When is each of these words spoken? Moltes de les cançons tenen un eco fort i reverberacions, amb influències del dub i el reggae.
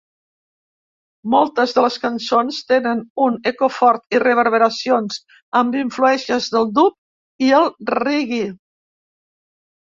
Moltes 1.33 1.75
de 1.77 1.83
les 1.85 1.97
cançons 2.05 2.61
tenen 2.71 3.03
un 3.27 3.37
eco 3.53 3.69
fort 3.75 4.17
i 4.19 4.23
reverberacions, 4.25 5.21
amb 5.61 5.79
influències 5.85 6.51
del 6.57 6.69
dub 6.81 7.49
i 7.51 7.55
el 7.63 7.73
reggae. 7.97 8.45